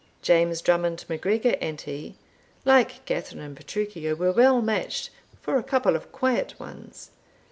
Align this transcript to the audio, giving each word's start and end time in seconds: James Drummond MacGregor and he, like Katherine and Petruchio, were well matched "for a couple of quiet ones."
James 0.23 0.63
Drummond 0.63 1.05
MacGregor 1.07 1.55
and 1.61 1.79
he, 1.79 2.15
like 2.65 3.05
Katherine 3.05 3.43
and 3.43 3.55
Petruchio, 3.55 4.15
were 4.15 4.31
well 4.31 4.59
matched 4.59 5.11
"for 5.41 5.57
a 5.57 5.63
couple 5.63 5.95
of 5.95 6.11
quiet 6.11 6.59
ones." 6.59 7.11